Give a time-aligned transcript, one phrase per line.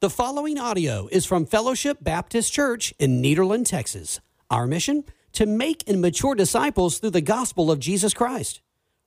[0.00, 4.18] The following audio is from Fellowship Baptist Church in Nederland, Texas.
[4.50, 5.04] Our mission?
[5.34, 8.62] To make and mature disciples through the gospel of Jesus Christ.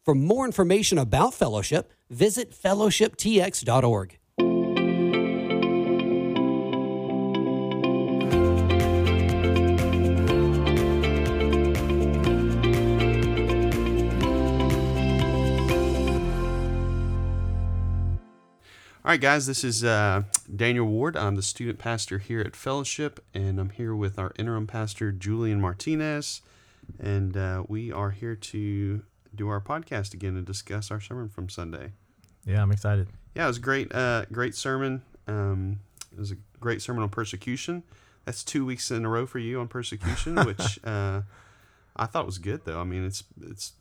[0.05, 4.19] For more information about Fellowship, visit fellowshiptx.org.
[19.05, 20.23] All right, guys, this is uh,
[20.55, 21.17] Daniel Ward.
[21.17, 25.59] I'm the student pastor here at Fellowship, and I'm here with our interim pastor, Julian
[25.59, 26.41] Martinez.
[27.01, 29.03] And uh, we are here to
[29.35, 31.91] do our podcast again and discuss our sermon from Sunday.
[32.45, 33.09] Yeah, I'm excited.
[33.35, 35.01] Yeah, it was a great, uh, great sermon.
[35.27, 35.81] Um,
[36.13, 37.83] it was a great sermon on persecution.
[38.23, 41.23] That's two weeks in a row for you on persecution, which uh,
[41.97, 42.79] I thought was good, though.
[42.79, 43.73] I mean, it's it's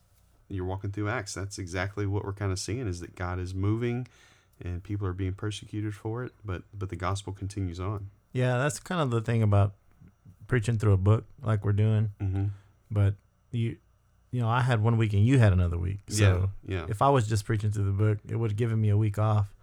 [0.49, 1.35] you're walking through Acts.
[1.35, 4.09] That's exactly what we're kind of seeing is that God is moving
[4.65, 8.11] and people are being persecuted for it, but but the gospel continues on.
[8.33, 9.75] Yeah, that's kind of the thing about
[10.47, 12.11] preaching through a book like we're doing.
[12.21, 12.45] Mm-hmm.
[12.91, 13.15] But
[13.51, 13.77] you,
[14.31, 16.01] you know, I had one week and you had another week.
[16.09, 18.81] So yeah, yeah, if I was just preaching through the book, it would have given
[18.81, 19.55] me a week off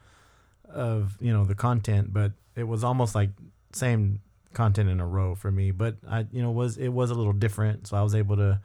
[0.67, 2.13] of you know the content.
[2.13, 3.29] But it was almost like
[3.73, 4.21] same
[4.53, 5.71] content in a row for me.
[5.71, 8.59] But I, you know, was it was a little different, so I was able to,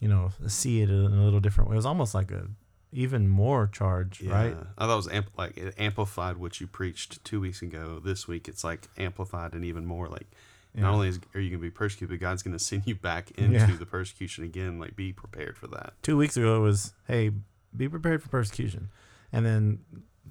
[0.00, 1.74] you know, see it in a little different way.
[1.74, 2.46] It was almost like a
[2.92, 4.32] even more charge, yeah.
[4.32, 4.56] right?
[4.78, 8.00] I thought it was amp- like it amplified what you preached two weeks ago.
[8.04, 10.08] This week, it's like amplified and even more.
[10.08, 10.26] Like
[10.74, 10.82] Yeah.
[10.82, 12.94] not only is, are you going to be persecuted, but God's going to send you
[12.94, 13.76] back into Yeah.
[13.76, 14.78] the persecution again.
[14.78, 15.92] Like be prepared for that.
[16.02, 17.30] two weeks ago it was hey
[17.76, 18.88] be prepared for persecution
[19.32, 19.78] and then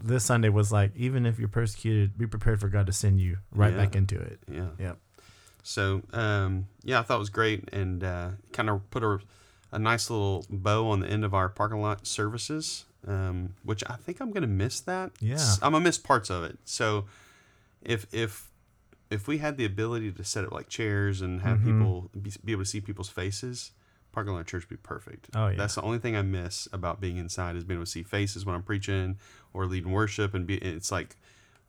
[0.01, 3.37] this sunday was like even if you're persecuted be prepared for god to send you
[3.53, 4.67] right back into it Yeah.
[4.77, 4.97] Yep.
[5.63, 9.19] So um, yeah, I thought it was great and uh, kind of put a,
[9.71, 13.95] a nice little bow on the end of our parking lot services, um, which I
[13.95, 15.11] think I'm gonna miss that.
[15.19, 15.37] Yeah.
[15.61, 16.57] I'm gonna miss parts of it.
[16.65, 17.05] So
[17.81, 18.49] if if
[19.09, 21.65] if we had the ability to set up like chairs and have Mhm.
[21.65, 23.71] people be, be able to see people's faces,
[24.11, 25.29] parking lot church would be perfect.
[25.33, 25.57] Oh, yeah.
[25.57, 28.45] That's the only thing I miss about being inside is being able to see faces
[28.45, 29.17] when I'm preaching
[29.53, 30.55] or leading worship and be.
[30.57, 31.15] It's like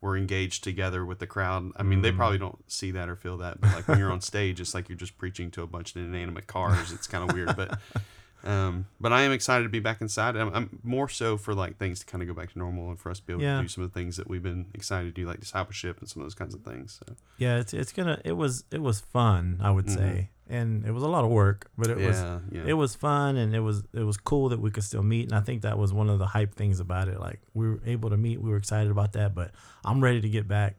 [0.00, 1.72] we're engaged together with the crowd.
[1.76, 2.16] I mean, they Mm.
[2.16, 4.88] probably don't see that or feel that, but like when you're on stage, it's like
[4.88, 6.90] you're just preaching to a bunch of inanimate cars.
[6.92, 7.78] It's kind of weird, but
[8.44, 10.34] um, but I am excited to be back inside.
[10.36, 12.98] I'm, I'm more so for like things to kind of go back to normal and
[12.98, 13.56] for us to be able Yeah.
[13.56, 16.08] to do some of the things that we've been excited to do, like discipleship and
[16.08, 16.98] some of those kinds of things.
[17.06, 20.92] So yeah it's, it's gonna it was it was fun i would say and it
[20.92, 23.60] was a lot of work but it was yeah, yeah, it was fun and it
[23.60, 26.10] was it was cool that we could still meet and i think that was one
[26.10, 28.90] of the hype things about it like we were able to meet we were excited
[28.90, 29.52] about that but
[29.84, 30.76] i'm ready to get back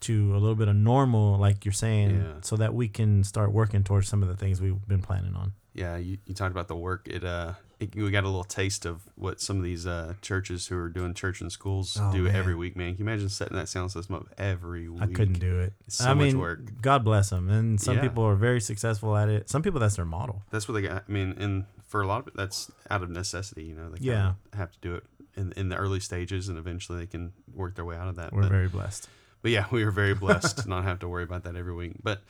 [0.00, 2.32] to a little bit of normal like you're saying Yeah.
[2.42, 5.52] so that we can start working towards some of the things we've been planning on
[5.74, 5.96] yeah.
[5.96, 7.06] You, you talked about the work.
[7.06, 10.66] It uh, it, we got a little taste of what some of these uh churches
[10.66, 12.34] who are doing church in schools Oh, do man.
[12.34, 12.76] every week.
[12.76, 15.02] Man, can you imagine setting that sound system up every week?
[15.02, 16.60] i couldn't do it It's so i much mean work.
[16.82, 18.02] god bless them and some Yeah.
[18.02, 21.04] people are very successful at it some people that's their model That's what they got.
[21.08, 23.64] I mean, and for a lot of it, that's out of necessity.
[23.64, 24.34] You know, they Yeah.
[24.54, 25.04] have to do it
[25.36, 28.32] in in the early stages, and eventually they can work their way out of that.
[28.32, 29.08] we're but, very blessed
[29.40, 31.92] but yeah, we are very blessed to not have to worry about that every week.
[32.02, 32.22] But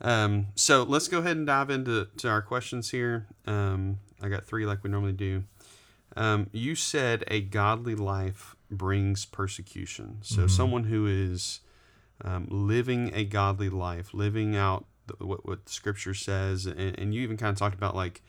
[0.00, 3.26] um, so let's go ahead and dive into to our questions here.
[3.46, 5.44] Um, I got three like we normally do.
[6.16, 10.18] Um, you said a godly life brings persecution.
[10.22, 10.50] So Mhm.
[10.50, 11.60] someone who is
[12.24, 17.14] um, living a godly life, living out the, what what the Scripture says, and, and
[17.14, 18.22] you even kind of talked about like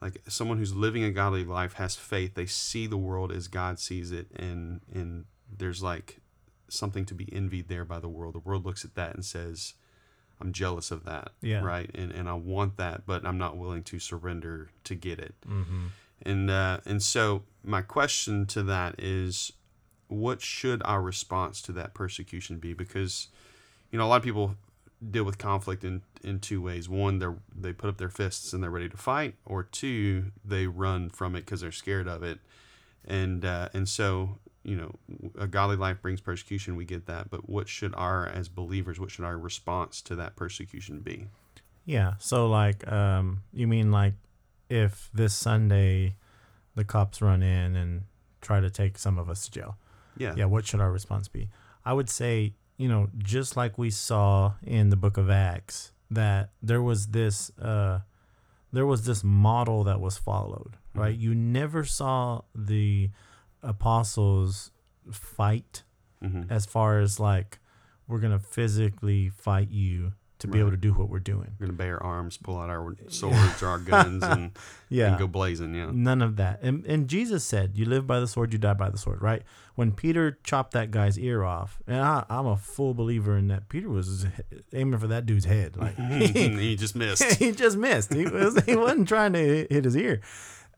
[0.00, 2.34] like someone who's living a godly life has faith.
[2.34, 6.20] They see the world as God sees it, and and there's like
[6.68, 8.34] something to be envied there by the world.
[8.34, 9.74] The world looks at that and says,
[10.40, 11.62] "I'm jealous of that." Yeah.
[11.62, 11.90] Right.
[11.94, 15.34] And and I want that, but I'm not willing to surrender to get it.
[15.48, 15.86] mm-hmm.
[16.22, 19.52] And uh, and so my question to that is,
[20.08, 22.74] what should our response to that persecution be?
[22.74, 23.28] Because,
[23.90, 24.56] you know, a lot of people
[25.10, 26.88] deal with conflict in in two ways.
[26.88, 27.26] One, they
[27.58, 31.34] they put up their fists and they're ready to fight, or two, they run from
[31.34, 32.38] it because they're scared of it.
[33.06, 34.38] And uh, and so
[34.70, 34.94] you know,
[35.36, 36.76] a godly life brings persecution.
[36.76, 40.36] We get that, but what should our as believers, what should our response to that
[40.36, 41.26] persecution be?
[41.84, 42.14] Yeah.
[42.20, 44.14] So like, um, you mean like
[44.68, 46.14] if this Sunday
[46.76, 48.02] the cops run in and
[48.40, 49.76] try to take some of us to jail?
[50.16, 50.34] Yeah.
[50.36, 50.44] Yeah.
[50.44, 51.48] What should our response be?
[51.84, 56.50] I would say, you know, just like we saw in the book of Acts, that
[56.62, 58.00] there was this, uh,
[58.72, 61.16] there was this model that was followed, right?
[61.16, 63.10] You never saw the
[63.62, 64.70] apostles
[65.10, 65.82] fight
[66.22, 67.58] hmm as far as like
[68.06, 71.52] we're gonna physically fight you to be able to do what we're doing.
[71.60, 74.52] We're gonna bear arms, pull out our swords or our guns, and,
[74.88, 75.08] Yeah.
[75.10, 75.74] and go blazing.
[75.74, 75.90] Yeah.
[75.92, 76.60] None of that.
[76.62, 79.42] And, and Jesus said, You live by the sword, you die by the sword, right?
[79.74, 83.68] When Peter chopped that guy's ear off, and I, I'm a full believer in that,
[83.68, 84.24] Peter was
[84.72, 85.76] aiming for that dude's head.
[85.76, 87.22] Like, he just missed.
[87.34, 88.12] he just missed.
[88.14, 90.22] He, was, he wasn't trying to hit his ear.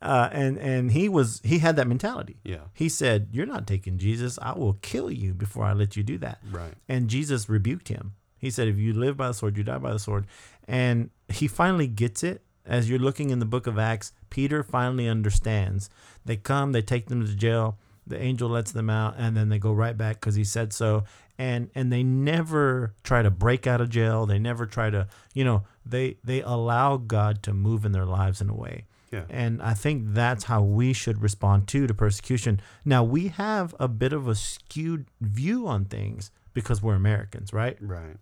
[0.03, 2.37] Uh, and and he was he had that mentality.
[2.45, 2.65] Yeah.
[2.75, 4.39] He said, "You're not taking Jesus.
[4.43, 6.75] I will kill you before I let you do that." Right.
[6.89, 8.15] And Jesus rebuked him.
[8.43, 10.27] He said, If you live by the sword, you die by the sword.
[10.67, 12.43] And he finally gets it.
[12.67, 15.89] As you're looking in the book of Acts, Peter finally understands.
[16.25, 17.79] They come, they take them to jail.
[18.05, 21.05] The angel lets them out, and then they go right back because he said so.
[21.39, 24.27] And and they never try to break out of jail.
[24.27, 28.41] They never try to, you know, they they allow God to move in their lives
[28.41, 28.87] in a way.
[29.13, 29.25] Yeah.
[29.29, 32.61] And I think that's how we should respond to to persecution.
[32.85, 37.77] Now we have a bit of a skewed view on things because we're Americans, right?
[37.81, 38.17] Right.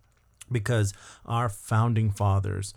[0.50, 0.92] Because
[1.24, 2.74] our founding fathers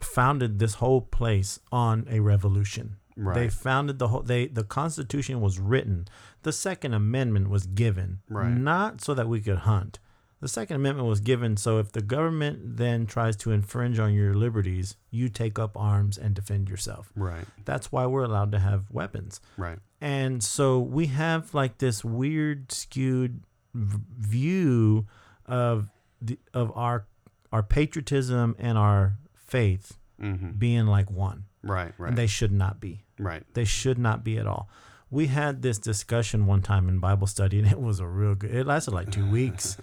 [0.00, 2.96] founded this whole place on a revolution.
[3.16, 3.34] Right.
[3.34, 6.08] They founded the whole they the Constitution was written.
[6.42, 8.50] The Second Amendment was given Right.
[8.50, 10.00] not so that we could hunt.
[10.44, 14.34] The Second Amendment was given so if the government then tries to infringe on your
[14.34, 17.10] liberties, you take up arms and defend yourself.
[17.16, 17.46] Right.
[17.64, 19.40] That's why we're allowed to have weapons.
[19.56, 19.78] Right.
[20.02, 23.42] And so we have like this weird skewed
[23.72, 25.06] v- view
[25.46, 25.88] of
[26.20, 27.06] the of our
[27.50, 30.50] our patriotism and our faith Mm-hmm.
[30.58, 31.44] being like one.
[31.62, 31.92] Right.
[31.98, 32.08] Right.
[32.10, 33.02] And they should not be.
[33.18, 33.42] right.
[33.54, 34.68] They should not be at all.
[35.10, 38.54] We had this discussion one time in Bible study, and it was a real good.
[38.54, 39.76] It lasted like two weeks,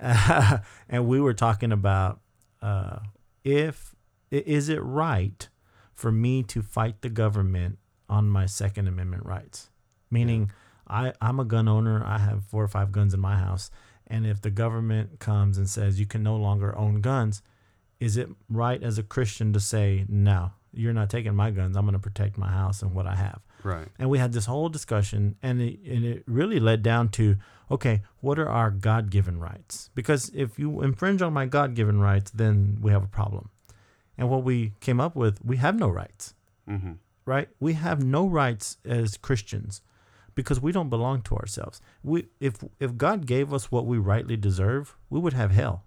[0.88, 2.20] and we were talking about
[2.62, 2.98] uh,
[3.44, 3.94] if
[4.30, 5.48] is it right
[5.94, 9.70] for me to fight the government on my Second Amendment rights,
[10.10, 10.50] meaning
[10.88, 12.02] I I'm a gun owner.
[12.04, 13.70] I have four or five guns in my house,
[14.06, 17.42] and if the government comes and says you can no longer own guns,
[18.00, 20.52] is it right as a Christian to say no?
[20.72, 21.76] You're not taking my guns.
[21.76, 23.40] I'm going to protect my house and what I have.
[23.64, 23.88] Right.
[23.98, 27.36] And we had this whole discussion, and it, and it really led down to
[27.70, 29.88] okay, what are our God given rights?
[29.94, 33.48] Because if you infringe on my God given rights, then we have a problem.
[34.18, 36.34] And what we came up with, we have no rights,
[36.68, 36.92] Mm-hmm.
[37.24, 37.48] right?
[37.60, 39.80] We have no rights as Christians
[40.34, 41.80] because we don't belong to ourselves.
[42.02, 45.84] We, if, if God gave us what we rightly deserve, we would have hell.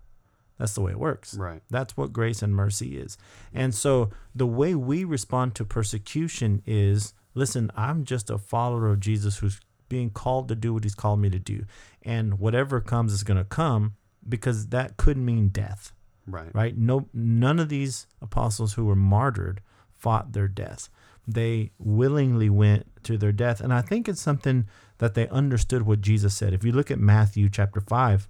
[0.58, 1.36] That's the way it works.
[1.36, 1.62] Right.
[1.70, 3.18] That's what grace and mercy is.
[3.54, 9.00] And so the way we respond to persecution is listen, I'm just a follower of
[9.00, 11.66] Jesus who's being called to do what he's called me to do.
[12.02, 13.96] And whatever comes is going to come
[14.28, 15.94] because that could mean death,
[16.26, 16.54] Right.
[16.54, 16.78] right?
[16.78, 19.62] No none of these apostles who were martyred
[19.98, 20.90] fought their death.
[21.28, 23.62] They willingly went to their death.
[23.62, 24.68] And I think it's something
[24.98, 26.54] that they understood what Jesus said.
[26.54, 28.28] If you look at Matthew chapter 5,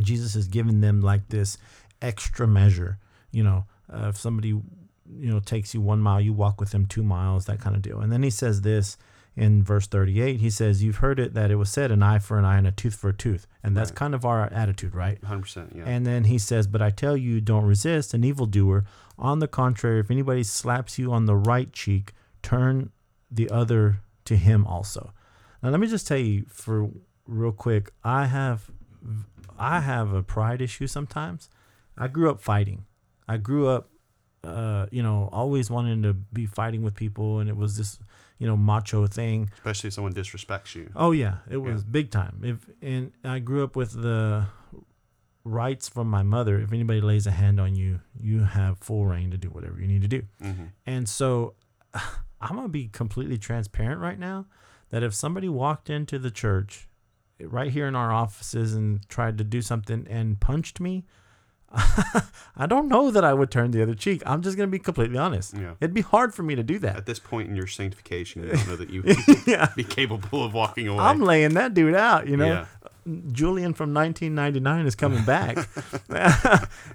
[0.00, 1.56] Jesus has given them like this
[2.00, 2.98] extra measure.
[3.30, 4.60] You know, uh, if somebody,
[5.18, 7.82] you know, takes you one mile, you walk with them two miles, that kind of
[7.82, 8.00] deal.
[8.00, 8.96] And then he says this
[9.36, 10.40] in verse 38.
[10.40, 12.66] He says, You've heard it that it was said, an eye for an eye and
[12.66, 13.46] a tooth for a tooth.
[13.62, 13.96] And that's Right.
[13.96, 15.20] kind of our attitude, right?
[15.22, 15.74] 100%.
[15.74, 15.84] Yeah.
[15.86, 18.84] And then he says, But I tell you, don't resist an evildoer.
[19.18, 22.12] On the contrary, if anybody slaps you on the right cheek,
[22.42, 22.90] turn
[23.30, 25.12] the other to him also.
[25.62, 26.90] Now, let me just tell you for
[27.26, 28.70] real quick, I have
[29.58, 31.48] I have a pride issue sometimes.
[31.96, 32.84] I grew up fighting.
[33.28, 33.88] I grew up
[34.44, 37.98] uh, you know, always wanting to be fighting with people and it was this,
[38.38, 39.50] you know, macho thing.
[39.54, 40.90] Especially if someone disrespects you.
[40.96, 42.40] Oh yeah, it was big time.
[42.42, 44.46] If and I grew up with the
[45.44, 46.58] rights from my mother.
[46.60, 49.86] If anybody lays a hand on you, you have full reign to do whatever you
[49.86, 50.22] need to do.
[50.42, 50.64] Mm-hmm.
[50.86, 51.54] And so
[51.94, 54.46] I'm gonna be completely transparent right now
[54.90, 56.88] that if somebody walked into the church
[57.40, 61.04] right here in our offices and tried to do something and punched me,
[62.56, 64.22] I don't know that I would turn the other cheek.
[64.26, 65.54] I'm just gonna be completely honest.
[65.56, 65.74] Yeah.
[65.80, 66.96] It'd be hard for me to do that.
[66.96, 69.02] At this point in your sanctification, you don't know that you
[69.46, 69.70] yeah.
[69.76, 70.98] be capable of walking away.
[71.02, 72.46] I'm laying that dude out, you know.
[72.46, 72.66] Yeah.
[73.32, 75.58] Julian from 1999 is coming back,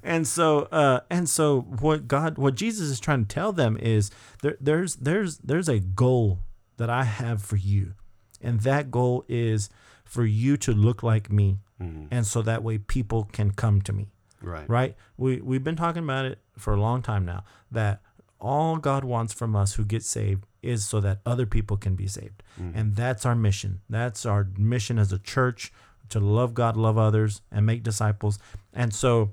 [0.03, 4.09] and so uh, and so what God, what Jesus is trying to tell them is
[4.41, 6.39] there, there's there's there's a goal
[6.77, 7.93] that I have for you,
[8.41, 9.69] and that goal is
[10.05, 12.07] for you to look like me, Mhm.
[12.09, 14.07] and so that way people can come to me
[14.41, 14.69] Right.
[14.69, 14.95] right?
[15.17, 18.01] We we've been talking about it for a long time now that
[18.39, 22.07] all God wants from us who get saved is so that other people can be
[22.07, 22.43] saved.
[22.75, 23.81] And that's our mission.
[23.89, 25.71] That's our mission as a church
[26.09, 28.39] to love God, love others and make disciples.
[28.73, 29.31] And so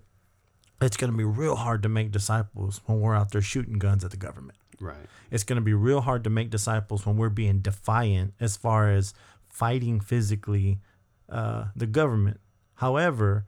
[0.80, 4.04] it's going to be real hard to make disciples when we're out there shooting guns
[4.04, 4.58] at the government.
[4.80, 5.06] Right.
[5.30, 8.90] It's going to be real hard to make disciples when we're being defiant as far
[8.90, 9.14] as
[9.48, 10.80] fighting physically
[11.28, 12.40] uh, the government.
[12.74, 13.46] However,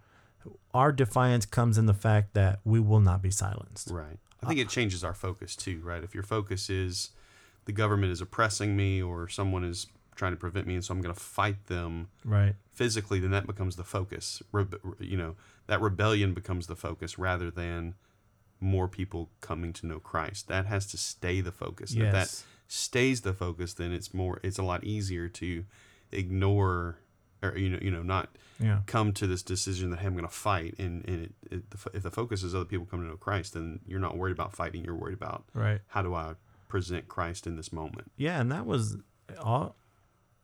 [0.76, 3.90] Our defiance comes in the fact that we will not be silenced.
[3.90, 4.18] Right.
[4.42, 6.04] I think it changes our focus too, right?
[6.04, 7.10] If your focus is
[7.64, 11.00] the government is oppressing me or someone is trying to prevent me and so I'm
[11.00, 12.54] going to fight them Right.
[12.72, 14.42] physically, then that becomes the focus.
[14.52, 15.34] Rebe- you know,
[15.66, 17.94] that rebellion becomes the focus rather than
[18.60, 20.48] more people coming to know Christ.
[20.48, 21.92] That has to stay the focus.
[21.94, 25.64] And If that stays the focus, then it's more it's a lot easier to
[26.12, 26.98] ignore
[27.42, 28.28] or you know, you know, not
[28.58, 28.80] Yeah.
[28.86, 31.90] come to this decision that hey, I'm going to fight, and and it, it, the,
[31.94, 34.54] if the focus is other people coming to know Christ, then you're not worried about
[34.54, 34.84] fighting.
[34.84, 35.80] You're worried about Right.
[35.88, 36.34] how do I
[36.68, 38.10] present Christ in this moment.
[38.16, 38.96] Yeah, and that was
[39.40, 39.76] all.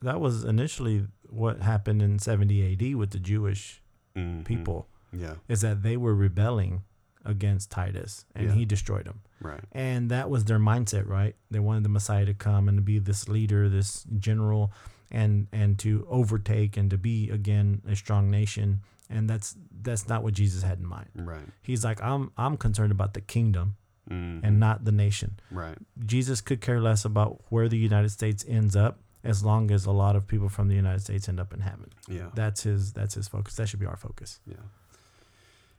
[0.03, 3.81] That was initially what happened in 70 AD with the Jewish
[4.17, 4.45] Mhm.
[4.45, 4.89] people.
[5.13, 6.83] Yeah, Is that they were rebelling
[7.25, 8.55] against Titus, and Yeah.
[8.55, 9.21] he destroyed them.
[9.41, 9.65] right.
[9.73, 11.35] And that was their mindset, right?
[11.51, 14.73] They wanted the Messiah to come and to be this leader, this general,
[15.12, 18.81] and and to overtake and to be again a strong nation.
[19.09, 21.11] And that's that's not what Jesus had in mind.
[21.14, 21.45] Right.
[21.62, 23.76] He's like, I'm I'm concerned about the kingdom
[24.11, 24.40] Mhm.
[24.42, 25.38] and not the nation.
[25.52, 25.78] right.
[26.04, 29.92] Jesus could care less about where the United States ends up as long as a
[29.92, 31.88] lot of people from the United States end up in heaven.
[32.09, 32.31] Yeah.
[32.35, 33.54] That's his that's his focus.
[33.57, 34.40] That should be our focus.
[34.45, 34.57] Yeah.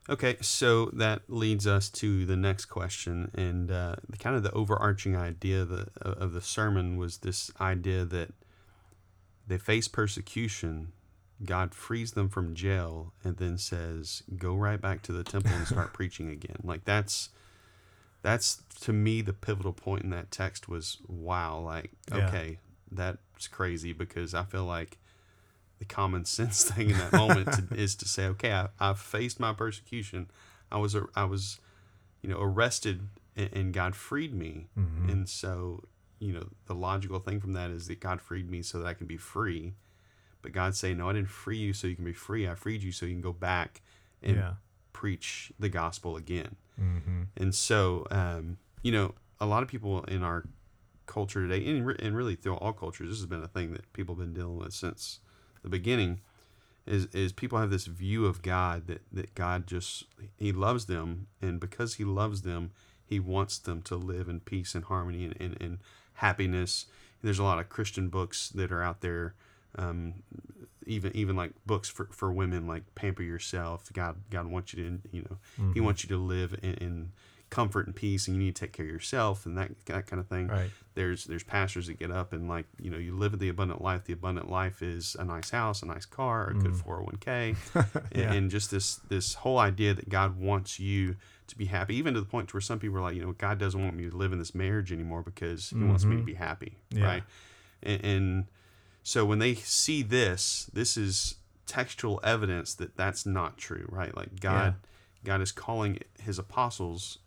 [0.10, 4.52] Okay, so that leads us to the next question, and uh, the kind of the
[4.52, 8.34] overarching idea of the, of the sermon was this idea that
[9.48, 10.92] they face persecution,
[11.44, 15.68] God frees them from jail, and then says, "Go right back to the temple and
[15.68, 17.30] start preaching again." Like that's
[18.22, 22.28] that's to me the pivotal point in that text was wow, like Yeah.
[22.28, 22.60] okay,
[22.92, 24.98] that's crazy because I feel like
[25.80, 29.40] the common sense thing in that moment to, is to say, okay, I, I've faced
[29.40, 30.30] my persecution.
[30.72, 31.60] I was I was,
[32.22, 33.02] you know, arrested
[33.36, 35.10] and, and God freed me, Mm-hmm.
[35.10, 35.84] and so
[36.24, 38.94] you know the logical thing from that is that God freed me so that I
[38.94, 39.74] can be free.
[40.42, 42.48] But God's saying, no, I didn't free you so you can be free.
[42.50, 43.82] I freed you so you can go back
[44.22, 44.54] and Yeah.
[44.92, 46.56] preach the gospel again.
[46.80, 47.22] Mm-hmm.
[47.38, 50.44] And so, um, you know, a lot of people in our
[51.06, 53.92] culture today, and, re- and really through all cultures, this has been a thing that
[53.94, 55.20] people have been dealing with since
[55.62, 56.20] the beginning.
[56.86, 60.04] Is, is people have this view of God that, that God just
[60.36, 62.72] He loves them, and because He loves them,
[63.06, 65.78] He wants them to live in peace and harmony and, and, and
[66.24, 66.86] happiness.
[67.22, 69.34] There's a lot of Christian books that are out there,
[69.78, 70.16] um,
[70.86, 73.92] even even like books for, for women, like Pamper Yourself.
[73.94, 75.38] God God wants you to you know
[75.74, 77.12] He wants you to live in, in
[77.54, 80.20] comfort and peace, and you need to take care of yourself and that that kind
[80.20, 80.48] of thing.
[80.48, 80.72] Right.
[80.96, 83.82] There's there's pastors that get up and like you know you live in the abundant
[83.82, 84.06] life.
[84.06, 86.84] The abundant life is a nice house, a nice car, a good mm.
[86.84, 87.56] 401k,
[88.16, 88.22] Yeah.
[88.24, 91.16] and, and just this this whole idea that God wants you
[91.48, 93.60] to be happy, even to the point where some people are like, you know, God
[93.60, 96.26] doesn't want me to live in this marriage anymore because He wants me to mm-hmm.
[96.26, 97.06] be happy, Yeah.
[97.06, 97.24] right?
[97.84, 98.46] And, and
[99.04, 104.16] so when they see this, this is textual evidence that that's not true, right?
[104.16, 104.76] Like God,
[105.24, 107.20] God is calling His apostles.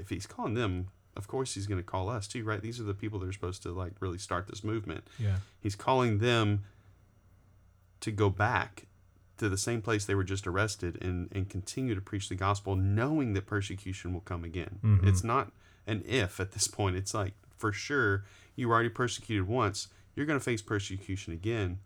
[0.00, 2.60] If He's calling them, of course He's going to call us too, right?
[2.60, 5.04] These are the people that are supposed to like really start this movement.
[5.18, 5.36] Yeah.
[5.60, 6.64] He's calling them
[8.00, 8.86] to go back
[9.38, 12.76] to the same place they were just arrested and, and continue to preach the gospel,
[12.76, 14.78] knowing that persecution will come again.
[14.84, 15.06] Mhm.
[15.06, 15.52] It's not
[15.86, 16.96] an if at this point.
[16.96, 18.24] It's like, for sure,
[18.54, 19.88] you were already persecuted once.
[20.14, 21.80] You're going to face persecution again,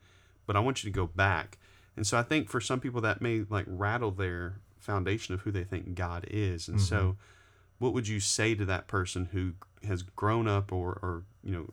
[0.46, 1.56] but I want you to go back.
[1.96, 5.50] And so I think for some people that may like rattle their foundation of who
[5.50, 6.68] they think God is.
[6.68, 7.16] And so
[7.78, 9.52] what would you say to that person who
[9.86, 11.70] has grown up or, or you know,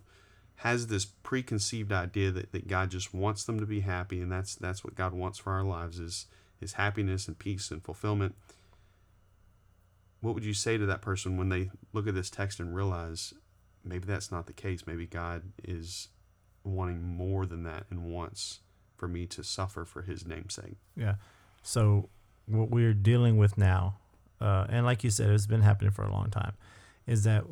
[0.57, 4.55] has this preconceived idea that, that God just wants them to be happy and that's
[4.55, 6.27] that's what God wants for our lives is
[6.61, 8.35] is happiness and peace and fulfillment.
[10.21, 13.33] What would you say to that person when they look at this text and realize
[13.83, 14.87] maybe that's not the case?
[14.87, 16.07] Maybe God is
[16.63, 18.61] wanting more than that and wants
[18.95, 20.77] for me to suffer for his name's sake.
[20.95, 21.15] Yeah.
[21.61, 22.09] So
[22.47, 23.97] what we're dealing with now,
[24.41, 26.53] uh, and like you said, it's been happening for a long time,
[27.07, 27.43] is that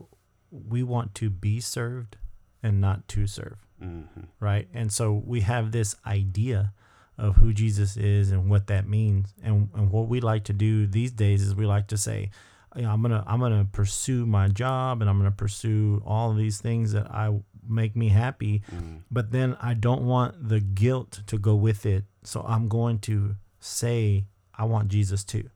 [0.52, 2.18] we want to be served
[2.62, 4.02] and not to serve, hmm
[4.40, 4.68] right?
[4.74, 6.74] And so we have this idea
[7.18, 10.86] of who Jesus is and what that means, and and what we like to do
[10.88, 12.32] these days is we like to say,
[12.76, 16.38] you know, I'm gonna I'm gonna pursue my job and I'm gonna pursue all of
[16.38, 21.22] these things that I make me happy, mm but then I don't want the guilt
[21.28, 22.04] to go with it.
[22.24, 24.26] So I'm going to say,
[24.58, 25.50] I want Jesus too.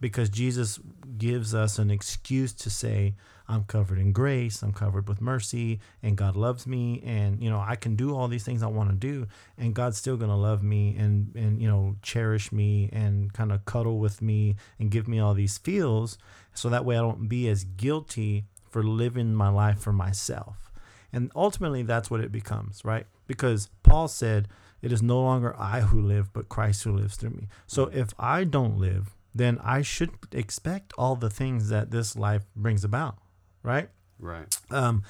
[0.00, 0.78] Because Jesus
[1.16, 3.14] gives us an excuse to say,
[3.48, 7.02] I'm covered in grace, I'm covered with mercy, and God loves me.
[7.04, 9.26] And, you know, I can do all these things I want to do,
[9.56, 13.64] and God's still to love me and, and, you know, cherish me and kind of
[13.64, 16.18] cuddle with me and give me all these feels.
[16.54, 20.72] So that way I don't be as guilty for living my life for myself.
[21.12, 23.06] And ultimately, that's what it becomes, right?
[23.26, 24.48] Because Paul said,
[24.82, 27.48] It is no longer I who live, but Christ who lives through me.
[27.66, 32.44] So if I don't live, then I should expect all the things that this life
[32.54, 33.18] brings about,
[33.62, 33.88] right?
[34.18, 34.46] Right.
[34.70, 35.02] Um,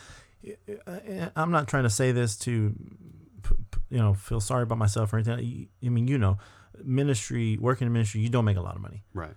[1.36, 2.74] I'm not trying to say this to,
[3.88, 5.68] you know, feel sorry about myself or anything.
[5.84, 6.38] I mean, you know,
[6.84, 9.02] ministry, working in ministry, you don't make a lot of money.
[9.14, 9.34] Right.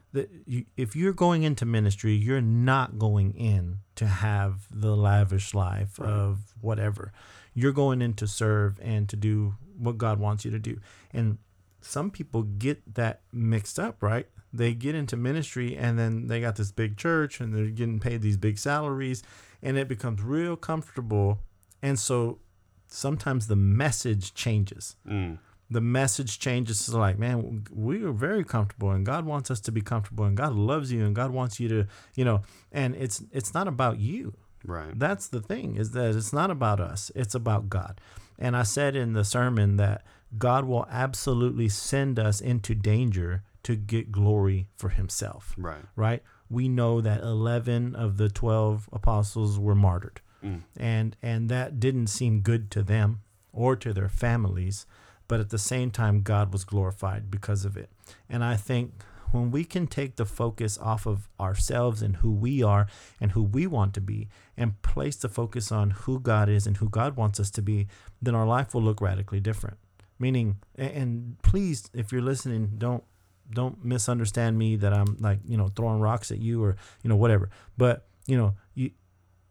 [0.75, 6.10] If you're going into ministry, you're not going in to have the lavish life Right.
[6.10, 7.12] of whatever.
[7.53, 10.79] You're going in to serve and to do what God wants you to do.
[11.12, 11.38] And
[11.81, 14.27] some people get that mixed up, right?
[14.53, 18.22] They get into ministry and then they got this big church and they're getting paid
[18.22, 19.22] these big salaries
[19.62, 21.39] and it becomes real comfortable.
[21.82, 22.39] And so
[22.88, 25.38] sometimes the message changes Mm.
[25.70, 29.72] the message changes to like, man, we are very comfortable and God wants us to
[29.72, 32.41] be comfortable and God loves you and God wants you to, you know,
[32.72, 34.34] and it's it's not about you.
[34.65, 34.98] Right.
[34.98, 37.12] That's the thing is that it's not about us.
[37.15, 38.01] It's about God.
[38.39, 40.03] And I said in the sermon that
[40.38, 45.84] God will absolutely send us into danger to get glory for himself Right.
[45.96, 46.24] right?
[46.50, 50.22] We know that 11 of the 12 apostles were martyred.
[50.44, 50.62] Mm.
[50.78, 54.86] And and that didn't seem good to them or to their families,
[55.28, 57.89] but at the same time God was glorified because of it.
[58.30, 58.94] And I think
[59.32, 62.88] when we can take the focus off of ourselves and who we are
[63.22, 66.78] and who we want to be and place the focus on who God is and
[66.78, 67.88] who God wants us to be,
[68.22, 69.78] then our life will look radically different.
[70.18, 73.04] Meaning and please if you're listening, don't
[73.51, 77.15] don't misunderstand me that I'm like, you know, throwing rocks at you or, you know,
[77.15, 77.50] whatever.
[77.77, 78.91] But, you know, you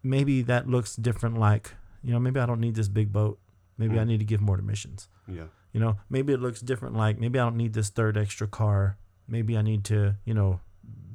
[0.03, 3.39] maybe that looks different like, you know, maybe I don't need this big boat.
[3.77, 4.07] Maybe I Mm.
[4.09, 5.09] need to give more to missions.
[5.27, 5.47] Yeah.
[5.73, 8.97] You know, maybe it looks different like maybe I don't need this third extra car.
[9.27, 10.61] Maybe I need to, you know,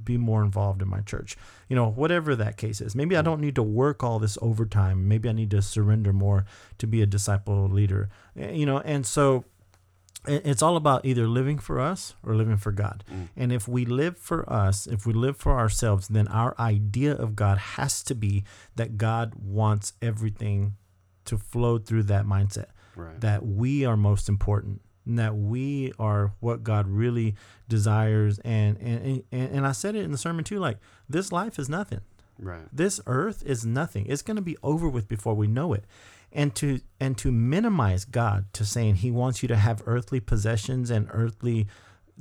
[0.04, 1.38] be more involved in my church.
[1.70, 2.94] You know, whatever that case is.
[2.94, 5.08] Maybe I don't need to work all this overtime.
[5.08, 6.46] Maybe I need to surrender more
[6.80, 8.10] to be a disciple leader.
[8.36, 9.44] Eh, You know, and so i-
[10.28, 13.04] it's all about either living for us or living for God.
[13.12, 13.28] Mm.
[13.36, 17.36] And if we live for us, if we live for ourselves, then our idea of
[17.36, 18.44] God has to be
[18.76, 20.76] that God wants everything
[21.26, 23.20] to flow through that mindset Right.
[23.22, 27.34] that we are most important and that we are what God really
[27.68, 30.78] desires and and, and and I said it in the sermon too like
[31.10, 32.02] this life is nothing
[32.38, 32.68] right.
[32.72, 35.86] this earth is nothing it's going to be over with before we know it
[36.34, 40.90] and to and to minimize God to saying he wants you to have earthly possessions
[40.90, 41.68] and earthly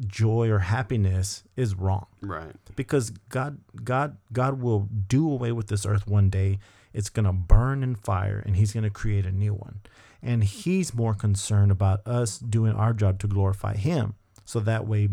[0.07, 2.55] joy or happiness is wrong Right.
[2.77, 6.59] because God God God will do away with this earth one day.
[6.95, 9.81] It's going to burn in fire and he's going to create a new one.
[10.23, 15.09] And he's more concerned about us doing our job to glorify him so that way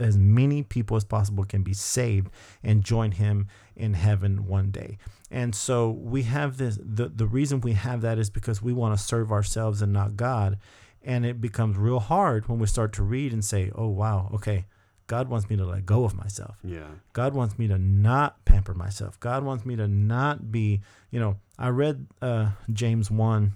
[0.00, 2.30] as many people as possible can be saved
[2.62, 4.98] and join him in heaven one day.
[5.30, 8.98] And so we have this the the reason we have that is because we want
[8.98, 10.58] to serve ourselves and not God.
[11.02, 14.66] And it becomes real hard when we start to read and say, "Oh wow, okay,
[15.08, 16.58] God wants me to let go of myself.
[16.62, 16.86] Yeah.
[17.14, 19.18] God wants me to not pamper myself.
[19.18, 23.54] God wants me to not be, you know, I read uh, James 1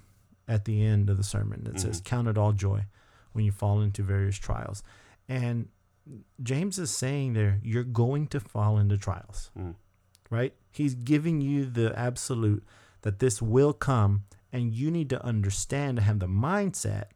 [0.49, 2.87] at the end of the sermon that says, Count it all joy
[3.33, 4.83] when you fall into various trials.
[5.29, 5.69] And
[6.43, 9.75] James is saying there, you're going to fall into trials, Mm.
[10.31, 10.55] right?
[10.71, 12.65] He's giving you the absolute
[13.03, 17.07] that this will come, and you need to understand and have the mindset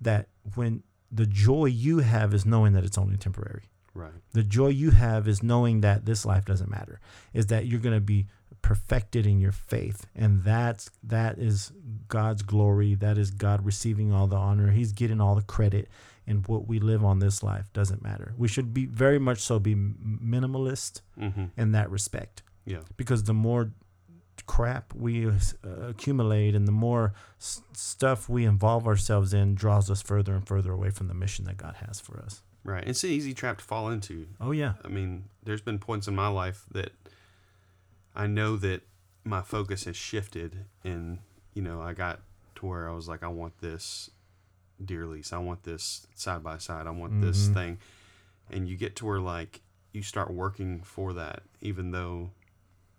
[0.00, 4.12] that when the joy you have is knowing that it's only temporary Right.
[4.32, 6.98] the joy you have is knowing that this life doesn't matter
[7.32, 8.26] is that you're going to be
[8.62, 11.70] perfected in your faith and that's that is
[12.08, 15.88] god's glory that is god receiving all the honor he's getting all the credit
[16.26, 19.58] and what we live on this life doesn't matter we should be very much so
[19.58, 21.44] be minimalist Mm-hmm.
[21.56, 22.80] in that respect Yeah.
[22.96, 23.72] because the more
[24.46, 25.32] crap we uh,
[25.88, 30.72] accumulate and the more s- stuff we involve ourselves in draws us further and further
[30.72, 32.82] away from the mission that god has for us Right.
[32.88, 34.26] It's an easy trap to fall into.
[34.40, 36.92] oh yeah I mean, there's been points in my life that
[38.16, 38.80] I know that
[39.22, 41.18] my focus has shifted, and
[41.52, 42.20] you know, I got
[42.56, 44.08] to where I was like, I want this
[44.82, 47.54] deer lease, I want this side by side, I want this Mhm.
[47.54, 47.78] thing,
[48.50, 52.30] and you get to where like you start working for that, even though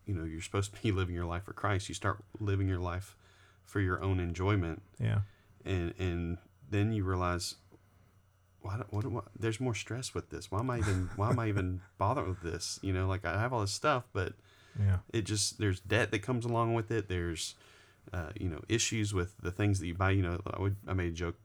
[0.06, 1.90] you know you're supposed to be living your life for Christ.
[1.90, 3.16] You start living your life
[3.64, 5.22] for your own enjoyment, yeah.
[5.66, 6.38] And and
[6.70, 7.56] then you realize
[8.62, 10.52] why, what, what there's more stress with this.
[10.52, 12.80] Why am i even why am i even bothering with this?
[12.82, 14.34] You know like i have all this stuff but
[14.80, 14.98] yeah.
[15.14, 17.08] it just there's debt that comes along with it.
[17.08, 17.56] There's
[18.14, 20.12] uh, you know issues with the things that you buy.
[20.12, 21.36] You know i, would, I made a joke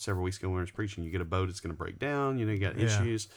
[0.00, 1.98] several weeks ago when i was preaching you get a boat it's going to break
[1.98, 2.84] down you know you got Yeah.
[2.86, 3.28] issues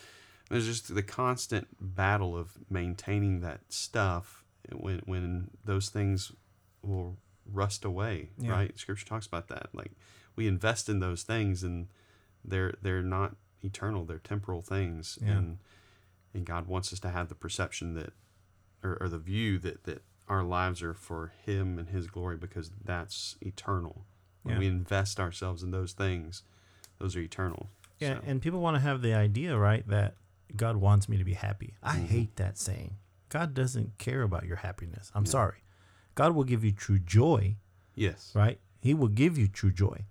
[0.49, 6.31] there's just the constant battle of maintaining that stuff when when those things
[6.81, 7.17] will
[7.51, 8.51] rust away Yeah.
[8.51, 9.91] right scripture talks about that like
[10.35, 11.87] we invest in those things and
[12.45, 15.31] they're they're not eternal they're temporal things Yeah.
[15.37, 15.57] and
[16.33, 18.13] and god wants us to have the perception that
[18.83, 22.71] or, or the view that that our lives are for him and his glory because
[22.83, 24.05] that's eternal
[24.43, 24.59] when Yeah.
[24.59, 26.43] we invest ourselves in those things
[26.99, 30.15] those are eternal Yeah, So, and people want to have the idea, right, that
[30.55, 31.75] God wants me to be happy.
[31.83, 32.05] I Mhm.
[32.07, 32.95] hate that saying.
[33.29, 35.11] God doesn't care about your happiness.
[35.13, 35.29] I'm No.
[35.29, 35.59] sorry.
[36.15, 37.57] God will give you true joy,
[37.95, 38.59] yes right?
[38.81, 40.05] He will give you true joy.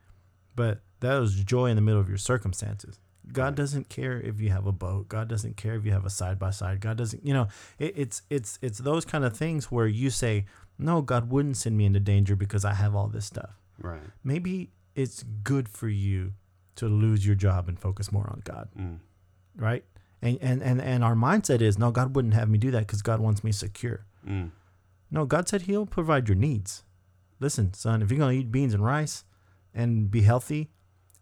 [0.54, 3.00] But that is joy in the middle of your circumstances.
[3.32, 3.54] God Right.
[3.56, 5.08] doesn't care if you have a boat.
[5.08, 6.80] God doesn't care if you have a side by side.
[6.80, 10.46] God doesn't, you know, it, it's it's it's those kind of things where you say,
[10.78, 14.70] "No, God wouldn't send me into danger because I have all this stuff." Right Maybe
[14.94, 16.34] it's good for you
[16.76, 18.98] to lose your job and focus more on God mm.
[19.56, 19.84] right?
[20.22, 23.02] And and and and our mindset is no, God wouldn't have me do that because
[23.02, 24.04] God wants me secure.
[24.26, 24.50] Mm.
[25.10, 26.82] No, God said He'll provide your needs.
[27.38, 29.24] Listen, son, if you're gonna eat beans and rice
[29.74, 30.70] and be healthy,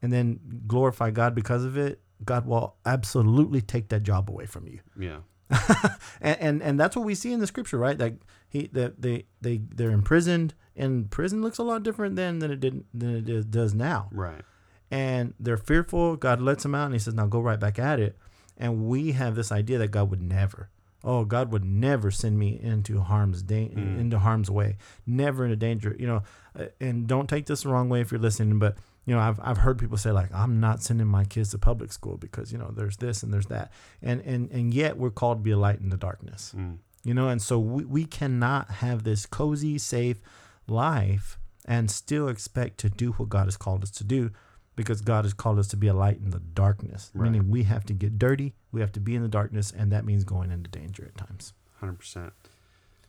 [0.02, 4.66] and then glorify God because of it, God will absolutely take that job away from
[4.66, 4.80] you.
[4.98, 5.18] yeah
[6.20, 7.96] and, and and that's what we see in the scripture, right?
[7.96, 8.14] That
[8.48, 12.60] he that they they they're imprisoned, and prison looks a lot different then than it
[12.60, 14.42] did than it does now right
[14.90, 16.16] and they're fearful.
[16.16, 18.16] God lets them out, and He says, "Now go right back at it."
[18.56, 20.70] And we have this idea that God would never,
[21.04, 24.00] oh, God would never send me into harm's da- Mm.
[24.00, 25.94] into harm's way, never into danger.
[25.98, 26.22] You know,
[26.58, 29.38] uh, and don't take this the wrong way if you're listening, but you know, I've
[29.42, 32.56] I've heard people say like, "I'm not sending my kids to public school because you
[32.58, 33.70] know there's this and there's that,"
[34.02, 36.78] and and and yet we're called to be a light in the darkness mm.
[37.08, 40.18] You know and so we, we cannot have this cozy safe
[40.66, 44.30] life and still expect to do what god has called us to do
[44.76, 47.30] because god has called us to be a light in the darkness Right.
[47.30, 50.04] meaning we have to get dirty we have to be in the darkness and that
[50.04, 52.32] means going into danger at times Hundred percent.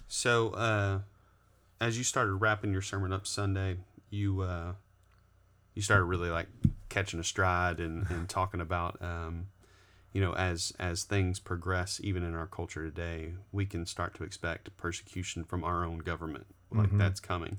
[0.08, 1.00] So, uh,
[1.82, 3.78] as you started wrapping your sermon up Sunday,
[4.12, 4.74] you uh,
[5.74, 6.48] you started really like
[6.90, 9.48] catching a stride and, and talking about, um,
[10.14, 14.24] you know, as as things progress, even in our culture today, we can start to
[14.24, 16.98] expect persecution from our own government, like Mhm.
[16.98, 17.58] that's coming,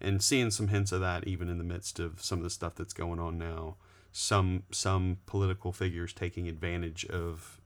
[0.00, 2.74] and seeing some hints of that even in the midst of some of the stuff
[2.74, 3.76] that's going on now.
[4.12, 7.60] Some some political figures taking advantage of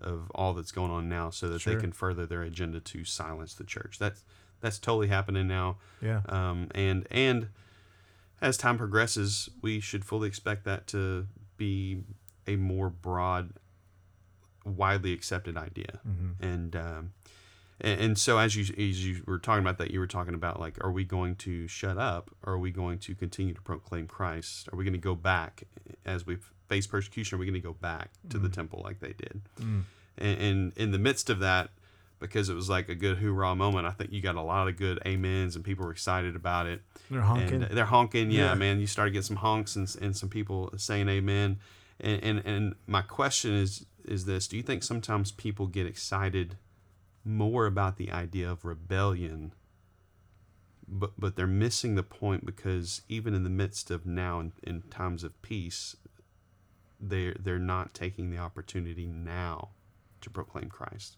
[0.00, 1.74] of all that's going on now so that Sure.
[1.74, 3.98] they can further their agenda to silence the church.
[3.98, 4.24] That's
[4.60, 5.78] that's totally happening now.
[6.02, 7.48] yeah Um, and and
[8.40, 12.02] as time progresses, we should fully expect that to be
[12.46, 13.52] a more broad,
[14.64, 16.00] widely accepted idea.
[16.06, 16.42] mm-hmm.
[16.44, 17.12] And um,
[17.80, 20.60] and, and so as you as you were talking about that, you were talking about
[20.60, 24.06] like, are we going to shut up, or are we going to continue to proclaim
[24.06, 24.68] Christ?
[24.72, 25.64] Are we going to go back
[26.04, 26.36] as we
[26.68, 27.36] face persecution?
[27.36, 28.52] Are we going to go back to the Mhm.
[28.54, 29.40] temple like they did?
[29.60, 29.82] mm.
[30.18, 31.70] and, and in the midst of that
[32.20, 34.76] because it was like a good hoorah moment i think you got a lot of
[34.76, 36.80] good amens and people were excited about it
[37.10, 38.54] they're honking and they're honking yeah, Yeah.
[38.54, 41.58] man you started getting some honks and, and some people saying amen
[42.00, 46.56] and, and and my question is is this do you think sometimes people get excited
[47.24, 49.52] more about the idea of rebellion
[50.86, 54.82] but but they're missing the point because even in the midst of now in, in
[54.82, 55.96] times of peace
[57.00, 59.70] they're they're not taking the opportunity now
[60.20, 61.16] to proclaim Christ.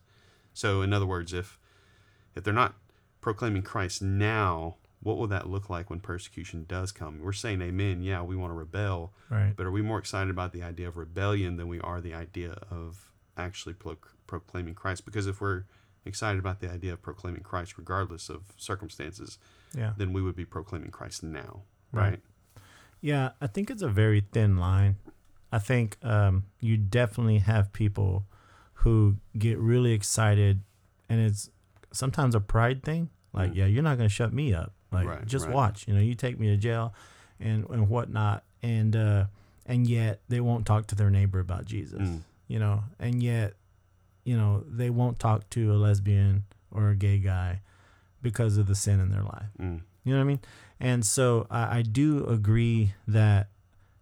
[0.53, 1.59] So in other words, if
[2.35, 2.75] if they're not
[3.21, 7.21] proclaiming Christ now, what will that look like when persecution does come?
[7.23, 10.53] We're saying amen, yeah, we want to rebel, right but are we more excited about
[10.53, 15.05] the idea of rebellion than we are the idea of actually pro- proclaiming Christ?
[15.05, 15.65] Because if we're
[16.05, 19.39] excited about the idea of proclaiming Christ regardless of circumstances,
[19.75, 22.11] yeah then we would be proclaiming Christ now, Right.
[22.11, 22.21] right?
[23.01, 24.97] Yeah, I think it's a very thin line.
[25.53, 28.25] I think um, you definitely have people
[28.83, 30.63] who get really excited,
[31.09, 31.51] and it's
[31.93, 33.11] sometimes a pride thing.
[33.33, 33.57] Like, Mm.
[33.57, 34.73] yeah, you're not going to shut me up.
[34.97, 35.55] Like, Right, just right.
[35.55, 35.87] watch.
[35.87, 36.95] You know, you take me to jail,
[37.41, 39.25] and and whatnot, and uh,
[39.67, 42.01] and yet they won't talk to their neighbor about Jesus.
[42.03, 42.21] Mm.
[42.49, 43.55] You know, and yet,
[44.25, 47.61] you know, they won't talk to a lesbian or a gay guy
[48.23, 49.51] because of the sin in their life.
[49.61, 49.81] Mm.
[50.05, 50.41] You know what I mean?
[50.79, 53.49] And so I, I do agree that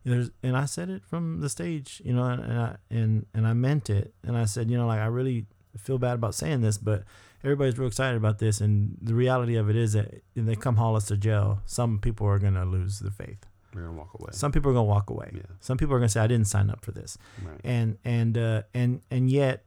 [0.04, 3.46] there's, and I said it from the stage, you know, and, and I and and
[3.46, 5.46] I meant it, and I said, you know, like I really
[5.78, 7.04] feel bad about saying this, but
[7.44, 10.76] everybody's real excited about this, and the reality of it is that if they come
[10.76, 13.44] haul us to jail, some people are gonna lose their faith.
[13.74, 14.30] We're gonna walk away.
[14.32, 15.30] Some people are gonna walk away.
[15.34, 15.42] Yeah.
[15.60, 17.60] Some people are gonna say, I didn't sign up for this Right.
[17.64, 19.64] and and uh, and and yet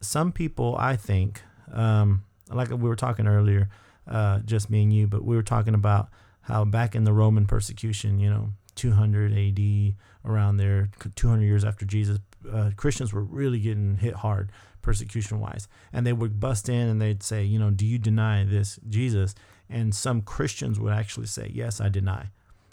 [0.00, 3.68] some people I think um, like we were talking earlier
[4.06, 6.08] uh, just me and you but we were talking about
[6.42, 11.84] how back in the Roman persecution you know 200 AD around there 200 years after
[11.84, 12.18] Jesus
[12.52, 14.52] uh, Christians were really getting hit hard
[14.88, 18.44] persecution wise and they would bust in and they'd say you know do you deny
[18.44, 19.34] this Jesus
[19.68, 22.30] and some Christians would actually say yes I deny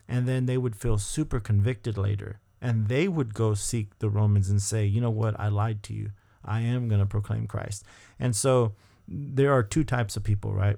[0.07, 4.49] and then they would feel super convicted later and they would go seek the Romans
[4.49, 6.11] and say, you know what, I lied to you.
[6.43, 7.83] I am going to proclaim Christ.
[8.19, 8.73] And so
[9.07, 10.77] there are two types of people, right?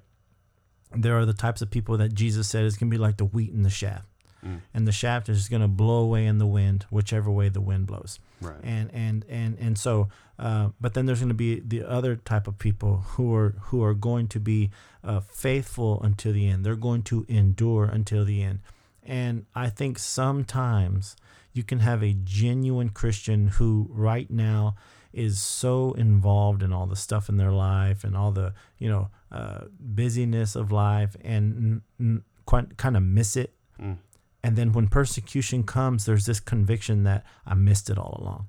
[0.96, 3.26] There are the types of people that Jesus said is going to be like the
[3.26, 4.04] wheat in the chaff.
[4.46, 4.62] Mm.
[4.74, 7.88] And the chaff is going to blow away in the wind, whichever way the wind
[7.88, 8.56] blows Right.
[8.64, 12.48] and and and and so uh, but then there's going to be the other type
[12.48, 14.70] of people who are who are going to be
[15.04, 18.60] uh, faithful until the end they're going to endure until the end
[19.04, 21.16] and i think sometimes
[21.54, 24.76] you can have a genuine christian who right now
[25.14, 29.10] is so involved in all the stuff in their life and all the you know
[29.32, 33.98] uh, busyness of life and n- n- kind of miss it Mm.
[34.44, 38.48] And then when persecution comes, there's this conviction that I missed it all along.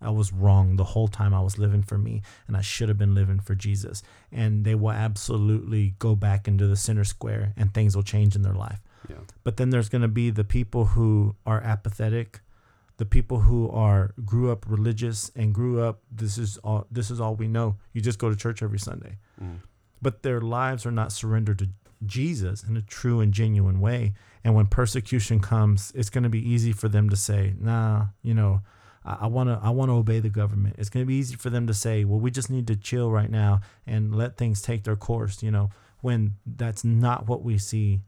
[0.00, 2.98] I was wrong the whole time I was living for me, and I should have
[2.98, 4.02] been living for Jesus.
[4.30, 8.42] And they will absolutely go back into the center square, and things will change in
[8.42, 8.80] their life.
[9.08, 9.16] Yeah.
[9.44, 12.40] But then there's going to be the people who are apathetic,
[12.98, 16.00] the people who are grew up religious and grew up.
[16.10, 16.86] This is all.
[16.90, 17.76] This is all we know.
[17.92, 19.58] You just go to church every Sunday Mm.
[20.00, 21.68] but their lives are not surrendered to
[22.06, 24.14] Jesus in a true and genuine way.
[24.46, 28.32] And when persecution comes, it's going to be easy for them to say, "Nah, you
[28.32, 28.60] know,
[29.04, 31.50] I want to I want to obey the government." It's going to be easy for
[31.50, 34.84] them to say, "Well, we just need to chill right now and let things take
[34.84, 38.02] their course," you know, when that's not what we see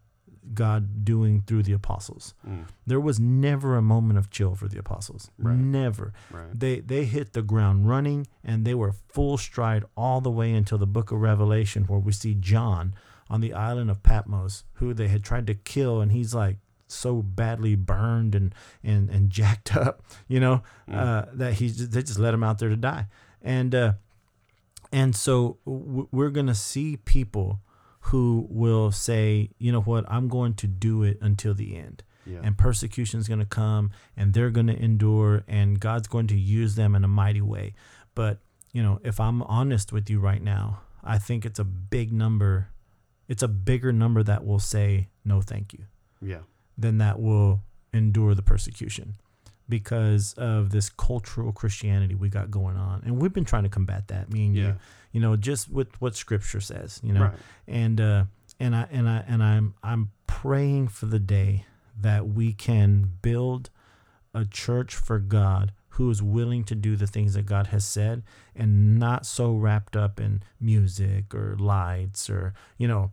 [0.55, 2.35] God doing through the apostles.
[2.49, 2.67] Mm.
[2.87, 5.33] There was never a moment of chill for the apostles.
[5.39, 5.57] Right.
[5.59, 6.55] Never Right.
[6.55, 10.79] they they hit the ground running and they were full stride all the way until
[10.79, 12.95] the book of revelation where we see john
[13.31, 17.21] on the island of patmos who they had tried to kill and he's like so
[17.23, 22.33] badly burned and and and jacked up you know uh, that he they just let
[22.35, 23.07] him out there to die
[23.43, 23.93] and uh
[24.93, 27.61] and so w- we're gonna see people
[28.03, 32.41] who will say you know what i'm going to do it until the end Yeah.
[32.43, 36.37] and persecution is going to come and they're going to endure and God's going to
[36.39, 37.73] use them in a mighty way.
[38.15, 38.41] But,
[38.73, 42.69] you know, if I'm honest with you right now, I think it's a big number.
[43.29, 45.85] It's a bigger number that will say no thank you
[46.23, 46.41] yeah.
[46.77, 47.61] than that will
[47.93, 49.15] endure the persecution
[49.69, 53.03] because of this cultural Christianity we got going on.
[53.05, 54.67] And we've been trying to combat that, me and Yeah.
[54.67, 54.75] you,
[55.13, 57.39] you know, just with what scripture says, you know Right.
[57.67, 58.25] and uh,
[58.59, 61.67] and I and I and I'm I'm praying for the day
[62.01, 63.71] that we can build
[64.33, 68.23] a church for God who is willing to do the things that God has said
[68.57, 73.11] and not so wrapped up in music or lights or you know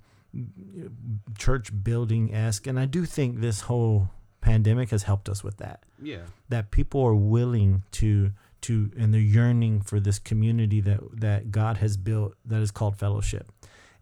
[1.37, 2.67] church building esque.
[2.67, 4.09] And I do think this whole
[4.41, 6.25] pandemic has helped us with that Yeah.
[6.49, 11.77] that people are willing to to and they're yearning for this community that that God
[11.77, 13.51] has built that is called fellowship,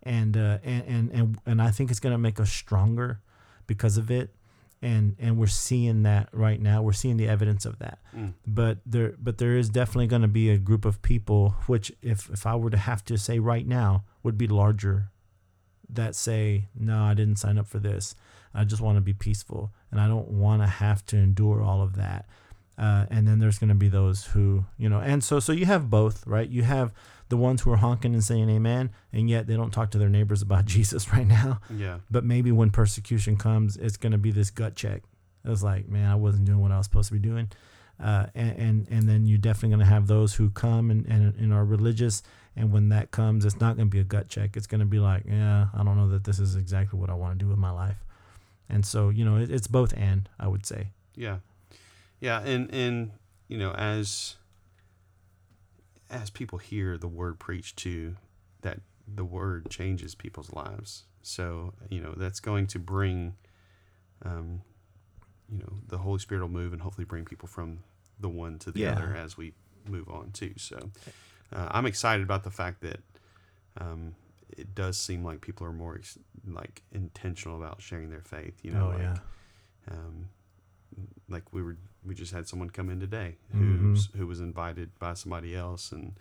[0.04, 3.20] and uh, and and and and I think it's going to make us stronger
[3.68, 4.34] because of it,
[4.84, 6.82] and and we're seeing that right now.
[6.84, 8.34] We're seeing the evidence of that, Mm.
[8.46, 12.30] but there but there is definitely going to be a group of people which if
[12.30, 15.10] if I were to have to say right now would be larger
[15.90, 18.16] that say no I didn't sign up for this
[18.54, 21.82] I just want to be peaceful and I don't want to have to endure all
[21.82, 22.26] of that
[22.78, 25.66] uh, and then there's going to be those who you know and so so you
[25.66, 26.92] have both right you have
[27.30, 30.10] the ones who are honking and saying amen and yet they don't talk to their
[30.10, 32.00] neighbors about Jesus right now Yeah.
[32.12, 35.02] but maybe when persecution comes, it's going to be this gut check.
[35.46, 37.50] It was like, man, I wasn't doing what I was supposed to be doing.
[38.02, 41.36] Uh, and, and and then you're definitely going to have those who come and, and,
[41.36, 42.24] and are religious.
[42.56, 44.56] And when that comes, it's not going to be a gut check.
[44.58, 47.14] It's going to be like, yeah, I don't know that this is exactly what I
[47.14, 47.98] want to do with my life.
[48.70, 50.88] And so, you know, it, it's both and, I would say.
[51.16, 51.38] Yeah,
[52.20, 53.12] yeah, and and
[53.48, 54.36] you know as
[56.14, 58.16] as people hear the word preached to,
[58.62, 61.04] that the word changes people's lives.
[61.22, 63.36] So you know that's going to bring,
[64.24, 64.62] um,
[65.52, 67.80] you know, the Holy Spirit will move and hopefully bring people from
[68.20, 68.92] the one to the Yeah.
[68.94, 69.54] other as we
[69.88, 70.54] move on too.
[70.58, 70.92] So
[71.52, 73.00] uh, I'm excited about the fact that.
[73.76, 74.16] Um,
[74.56, 78.54] it does seem like people are more ex- like intentional about sharing their faith.
[78.62, 79.16] You know, oh, like, yeah.
[79.90, 80.30] um,
[81.30, 84.18] like we were we just had someone come in today who's mm-hmm.
[84.20, 86.14] who was invited by somebody else and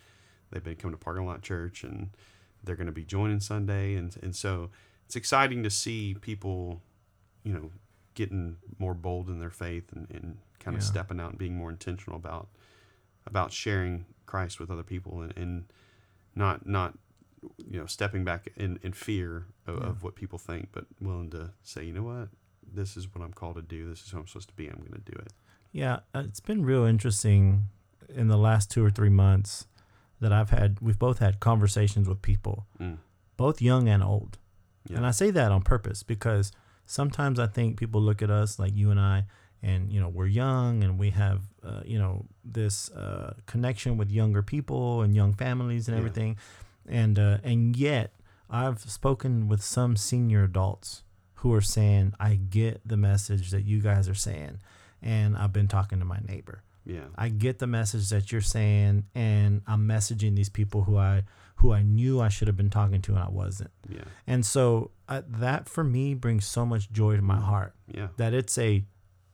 [0.50, 2.10] they've been coming to parking lot church and
[2.62, 4.70] they're going to be joining sunday and and so
[5.06, 6.80] it's exciting to see people
[7.44, 7.70] you know
[8.14, 10.88] getting more bold in their faith and, and kind of Yeah.
[10.90, 12.48] stepping out and being more intentional about
[13.26, 15.64] about sharing christ with other people and, and
[16.34, 16.96] not not
[17.68, 19.88] you know stepping back in, in fear of, Yeah.
[19.88, 22.28] of what people think but willing to say you know what
[22.74, 24.78] this is what i'm called to do this is who i'm supposed to be i'm
[24.78, 25.32] going to do it
[25.72, 27.68] Yeah, uh, it's been real interesting
[28.14, 29.66] in the last two or three months
[30.20, 30.78] that I've had.
[30.80, 32.98] We've both had conversations with people, Mm.
[33.36, 34.38] both young and old.
[34.88, 34.98] Yeah.
[34.98, 36.52] And I say that on purpose because
[36.84, 39.24] sometimes I think people look at us like you and I,
[39.62, 44.10] and you know we're young and we have uh, you know this uh, connection with
[44.10, 46.00] younger people and young families and Yeah.
[46.02, 46.36] everything
[46.86, 48.08] and uh, and yet
[48.50, 51.02] I've spoken with some senior adults
[51.42, 54.58] who are saying I get the message that you guys are saying
[55.00, 57.06] and I've been talking to my neighbor Yeah.
[57.16, 61.24] I get the message that you're saying and I'm messaging these people who I
[61.56, 64.04] who I knew I should have been talking to and I wasn't Yeah.
[64.26, 68.08] and so uh, that for me brings so much joy to my heart Yeah.
[68.16, 68.84] that it's a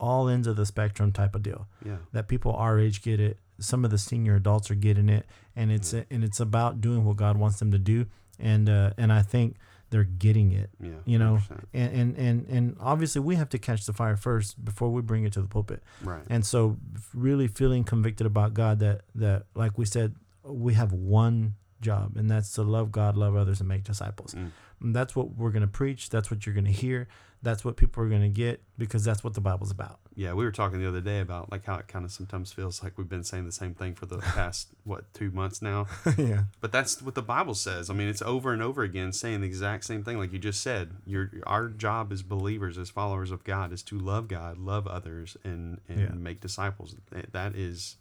[0.01, 1.67] all ends of the spectrum type of deal.
[1.85, 1.97] Yeah.
[2.13, 3.37] That people our age get it.
[3.59, 7.17] Some of the senior adults are getting it, and it's and it's about doing what
[7.17, 8.07] God wants them to do.
[8.39, 9.57] And uh, and I think
[9.91, 10.71] they're getting it.
[10.81, 10.91] Yeah.
[11.05, 11.65] You know, 100%.
[11.75, 15.25] and, and and and obviously we have to catch the fire first before we bring
[15.25, 15.83] it to the pulpit.
[16.03, 16.23] Right.
[16.29, 16.77] And so
[17.15, 22.31] really feeling convicted about God that that like we said we have one job and
[22.31, 24.35] that's to love God, love others and make disciples.
[24.35, 24.51] Mm.
[24.81, 27.09] And that's what we're going to preach, that's what you're going to hear,
[27.43, 29.99] that's what people are going to get because that's what the Bible's about.
[30.15, 32.83] Yeah, we were talking the other day about like how it kind of sometimes feels
[32.83, 35.87] like we've been saying the same thing for the past what two months now.
[36.17, 36.45] yeah.
[36.61, 37.91] But that's what the Bible says.
[37.91, 40.61] I mean, it's over and over again saying the exact same thing, like you just
[40.61, 40.91] said.
[41.07, 45.37] Your our job as believers, as followers of God, is to love God, love others,
[45.45, 46.09] and and Yeah.
[46.15, 46.97] make disciples.
[47.11, 47.97] That- That is,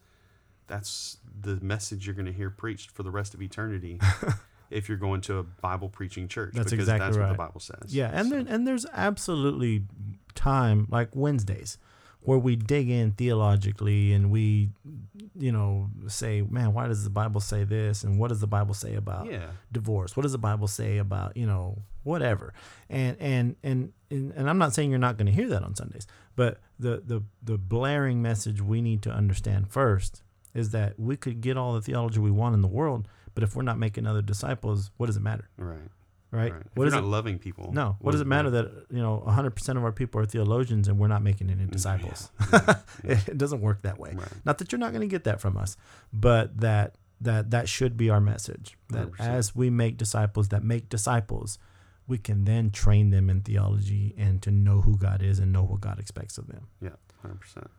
[0.67, 3.99] that's the message you're going to hear preached for the rest of eternity.
[4.69, 7.37] if you're going to a Bible preaching church, That's because exactly that's what the.
[7.37, 7.95] Bible says.
[7.95, 9.83] Yeah, and So- then and there's absolutely
[10.35, 11.77] time like Wednesdays
[12.21, 14.69] where we dig in theologically and we
[15.35, 18.73] you know say, man, why does the Bible say this and what does the Bible
[18.73, 20.17] say about yeah, divorce?
[20.17, 22.53] What does the Bible say about, you know, whatever?
[22.89, 25.75] And and and and, and I'm not saying you're not going to hear that on
[25.75, 30.23] Sundays, but the the the blaring message we need to understand first
[30.57, 33.55] is that we could get all the theology we want in the world, but if
[33.55, 35.49] we're not making other disciples, what does it matter?
[35.57, 35.77] right,
[36.31, 36.51] Right?
[36.51, 36.61] right.
[36.61, 37.95] If What you're does not it loving people, no.
[38.01, 41.07] What does it matter that you know 100% of our people are theologians and we're
[41.07, 42.31] not making any disciples?
[43.03, 44.13] it, it doesn't work that way.
[44.15, 44.27] Right.
[44.43, 45.77] Not that you're not going to get that from us,
[46.11, 48.77] but that that that should be our message.
[48.89, 49.19] That 100%.
[49.21, 51.57] as we make disciples that make disciples,
[52.07, 55.63] we can then train them in theology and to know who God is and know
[55.63, 56.67] what God expects of them.
[56.81, 56.91] Yeah,
[57.21, 57.69] hundred percent.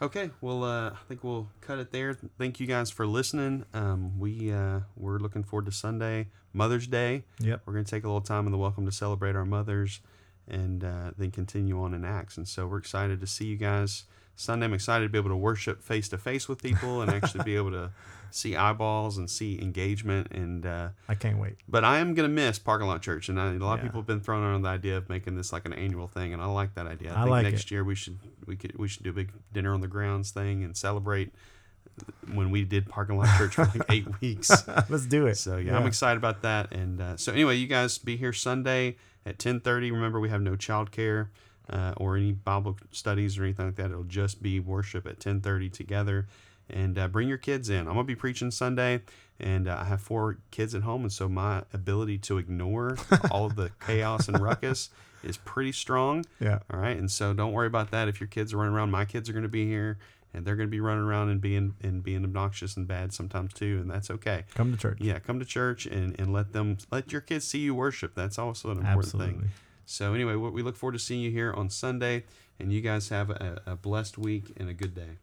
[0.00, 2.16] Okay, well, uh, I think we'll cut it there.
[2.38, 3.64] Thank you guys for listening.
[3.74, 7.24] Um, we uh, we're looking forward to Sunday, Mother's Day.
[7.40, 7.62] Yep.
[7.66, 10.00] We're going to take a little time in the welcome to celebrate our mothers,
[10.46, 12.36] and uh, then continue on in Acts.
[12.36, 14.04] And so we're excited to see you guys
[14.36, 14.66] Sunday.
[14.66, 17.56] I'm excited to be able to worship face to face with people and actually be
[17.56, 17.90] able to
[18.30, 20.64] see eyeballs and see engagement and.
[20.66, 21.56] Uh, I can't wait.
[21.68, 24.06] but I am gonna miss parking lot church, and I, a lot of people have
[24.06, 26.74] been throwing around the idea of making this like an annual thing, and I like
[26.74, 27.12] that idea.
[27.12, 27.70] I, I think like next it.
[27.72, 30.64] year we should we could we should do a big dinner on the grounds thing
[30.64, 31.32] and celebrate
[32.32, 34.50] when we did parking lot church for like eight weeks.
[34.88, 35.36] Let's do it.
[35.36, 36.72] So yeah, I'm excited about that.
[36.72, 39.92] And uh, so anyway, you guys be here Sunday at 10:30.
[39.92, 41.28] Remember, we have no childcare
[41.70, 43.90] uh, or any Bible studies or anything like that.
[43.90, 46.28] It'll just be worship at 10:30 together.
[46.70, 47.80] And uh, bring your kids in.
[47.80, 49.02] I'm gonna be preaching Sunday,
[49.40, 52.98] and uh, I have four kids at home, and so my ability to ignore
[53.30, 54.90] all of the chaos and ruckus
[55.22, 56.24] is pretty strong.
[56.40, 56.58] Yeah.
[56.72, 58.08] All right, and so don't worry about that.
[58.08, 59.98] If your kids are running around, my kids are going to be here,
[60.34, 63.54] and they're going to be running around and being and being obnoxious and bad sometimes
[63.54, 64.44] too, and that's okay.
[64.54, 64.98] Come to church.
[65.00, 68.14] Yeah, come to church and, and let them let your kids see you worship.
[68.14, 69.32] That's also an important Absolutely.
[69.34, 69.50] thing.
[69.86, 72.24] So anyway, we look forward to seeing you here on Sunday,
[72.58, 75.16] and you guys have a, a blessed week and a good day.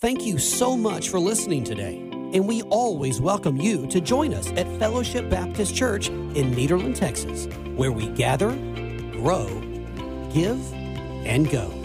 [0.00, 1.96] Thank you so much for listening today.
[2.32, 7.46] And we always welcome you to join us at Fellowship Baptist Church in Nederland, Texas,
[7.74, 8.52] where we gather,
[9.10, 9.48] grow,
[10.32, 11.77] give, and go.